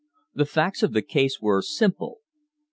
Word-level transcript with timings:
The 0.33 0.47
facts 0.47 0.81
of 0.81 0.93
the 0.93 1.03
case 1.03 1.39
were 1.39 1.61
simple. 1.61 2.21